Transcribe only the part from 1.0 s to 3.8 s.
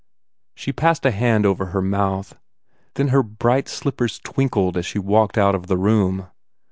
a hand over her mouth. Then her bright